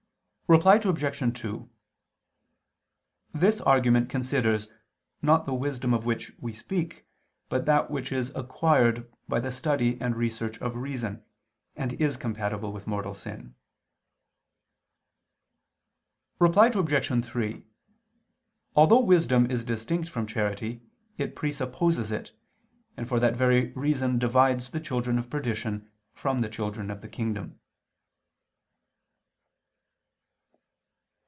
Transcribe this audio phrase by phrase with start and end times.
[0.59, 1.39] Reply Obj.
[1.41, 1.69] 2:
[3.33, 4.67] This argument considers,
[5.21, 7.05] not the wisdom of which we speak
[7.47, 11.23] but that which is acquired by the study and research of reason,
[11.77, 13.55] and is compatible with mortal sin.
[16.37, 17.25] Reply Obj.
[17.25, 17.63] 3:
[18.75, 20.81] Although wisdom is distinct from charity,
[21.17, 22.33] it presupposes it,
[22.97, 27.07] and for that very reason divides the children of perdition from the children of the
[27.07, 27.57] kingdom.